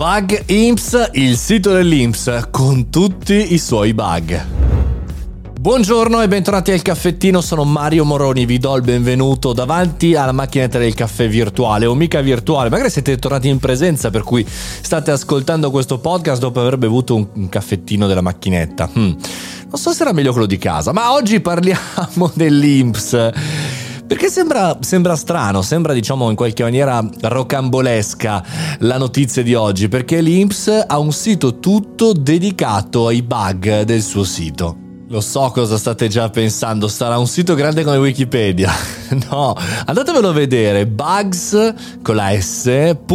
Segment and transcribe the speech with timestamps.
[0.00, 4.46] Bug Imps, il sito dell'Imps con tutti i suoi bug.
[5.60, 10.78] Buongiorno e bentornati al caffettino, sono Mario Moroni, vi do il benvenuto davanti alla macchinetta
[10.78, 15.70] del caffè virtuale o mica virtuale, magari siete tornati in presenza per cui state ascoltando
[15.70, 18.88] questo podcast dopo aver bevuto un, caffettino della macchinetta.
[18.90, 19.12] Hmm.
[19.68, 23.30] Non so se era meglio quello di casa, ma oggi parliamo dell'Imps.
[24.10, 28.44] Perché sembra, sembra, strano, sembra diciamo in qualche maniera rocambolesca
[28.80, 34.24] la notizia di oggi, perché l'Inps ha un sito tutto dedicato ai bug del suo
[34.24, 34.88] sito.
[35.10, 38.72] Lo so cosa state già pensando, sarà un sito grande come Wikipedia.
[39.28, 43.10] No, andatevelo a vedere, bugs con la s.imps.it.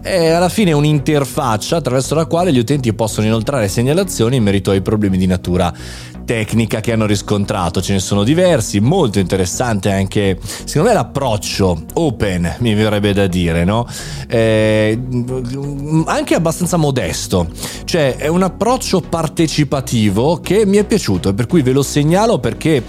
[0.00, 4.80] È alla fine un'interfaccia attraverso la quale gli utenti possono inoltrare segnalazioni in merito ai
[4.80, 5.74] problemi di natura
[6.24, 12.56] tecnica che hanno riscontrato, ce ne sono diversi, molto interessante anche secondo me l'approccio open,
[12.58, 13.86] mi verrebbe da dire, no?
[14.28, 14.98] Eh,
[16.06, 17.48] anche abbastanza modesto,
[17.84, 22.38] cioè è un approccio partecipativo che mi è piaciuto e per cui ve lo segnalo
[22.38, 22.82] perché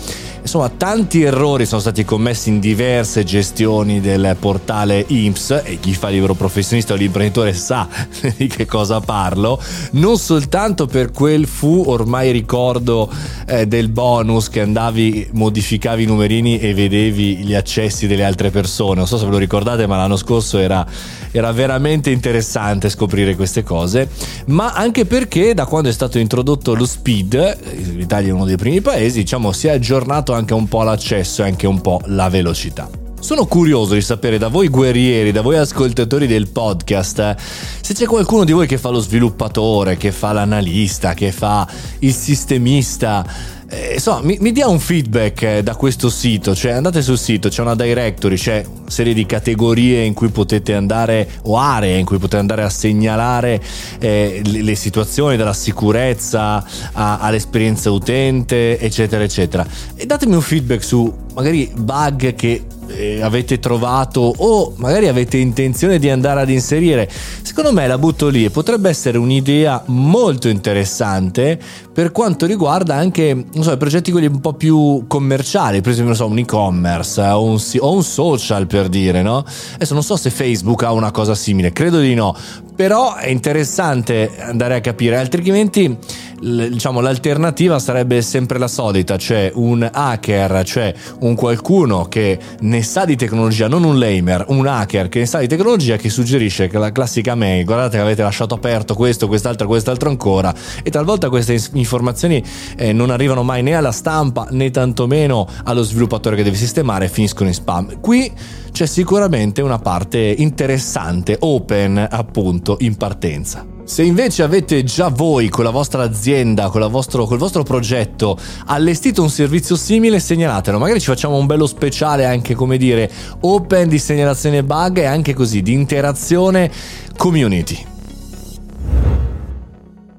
[0.46, 6.10] Insomma, tanti errori sono stati commessi in diverse gestioni del portale IMSS e chi fa
[6.10, 7.88] libero professionista o l'imprenditore sa
[8.38, 9.60] di che cosa parlo,
[9.94, 13.12] non soltanto per quel fu ormai ricordo
[13.48, 18.98] eh, del bonus che andavi, modificavi i numerini e vedevi gli accessi delle altre persone,
[18.98, 20.86] non so se ve lo ricordate ma l'anno scorso era,
[21.32, 24.10] era veramente interessante scoprire queste cose,
[24.46, 28.82] ma anche perché da quando è stato introdotto lo speed, l'Italia è uno dei primi
[28.82, 32.90] paesi, diciamo si è aggiornato anche un po' l'accesso e anche un po' la velocità.
[33.20, 37.36] Sono curioso di sapere da voi guerrieri, da voi ascoltatori del podcast,
[37.82, 41.68] se c'è qualcuno di voi che fa lo sviluppatore, che fa l'analista, che fa
[42.00, 43.26] il sistemista,
[43.68, 47.50] eh, insomma, mi, mi, dia un feedback eh, da questo sito, cioè andate sul sito,
[47.50, 52.06] c'è una directory, c'è una serie di categorie in cui potete andare, o aree in
[52.06, 53.60] cui potete andare a segnalare
[54.00, 59.66] eh, le, le, situazioni, dalla sicurezza a, all'esperienza utente, eccetera, eccetera.
[59.96, 66.00] E datemi un feedback su magari bug che eh, avete trovato o magari avete intenzione
[66.00, 67.10] di andare ad inserire.
[67.42, 71.60] Secondo me la butto lì e potrebbe essere un'idea molto interessante
[71.92, 76.14] per quanto riguarda anche non so, i progetti quelli un po' più commerciali, per esempio
[76.14, 79.46] so, un e-commerce o un, o un social per dire, no?
[79.76, 82.36] Adesso non so se Facebook ha una cosa simile, credo di no,
[82.76, 85.98] però è interessante andare a capire, altrimenti
[86.46, 93.06] diciamo, l'alternativa sarebbe sempre la solita, cioè un hacker, cioè un qualcuno che ne sa
[93.06, 96.78] di tecnologia, non un lamer, un hacker che ne sa di tecnologia che suggerisce che
[96.78, 101.60] la classica mail, guardate che avete lasciato aperto questo, quest'altro, quest'altro ancora e talvolta queste
[101.74, 102.44] informazioni
[102.78, 107.10] eh, non arrivano mai né alla stampa né tantomeno allo sviluppatore che deve sistemare e
[107.10, 108.00] finiscono in spam.
[108.00, 108.32] Qui
[108.72, 113.75] c'è sicuramente una parte interessante, open appunto in partenza.
[113.86, 118.36] Se invece avete già voi con la vostra azienda, con, vostro, col vostro progetto
[118.66, 120.80] allestito un servizio simile, segnalatelo.
[120.80, 123.10] Magari ci facciamo un bello speciale anche, come dire,
[123.42, 126.72] open di segnalazione bug e anche così di interazione
[127.16, 127.94] community.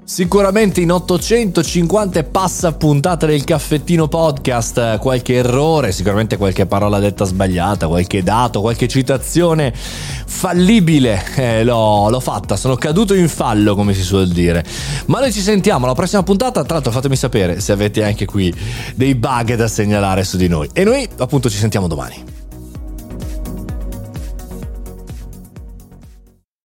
[0.08, 7.88] Sicuramente in 850 passa puntata del caffettino podcast qualche errore, sicuramente qualche parola detta sbagliata,
[7.88, 14.02] qualche dato, qualche citazione fallibile eh, l'ho, l'ho, fatta, sono caduto in fallo come si
[14.02, 14.64] suol dire.
[15.06, 18.54] Ma noi ci sentiamo alla prossima puntata, tra l'altro fatemi sapere se avete anche qui
[18.94, 20.70] dei bug da segnalare su di noi.
[20.72, 22.35] E noi appunto ci sentiamo domani.